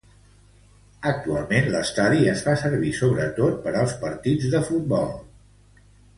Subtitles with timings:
[1.09, 5.15] Actualment l'estadi es fa servir sobretot per als partits de futbol.